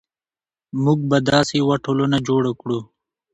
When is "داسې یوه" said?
1.29-1.75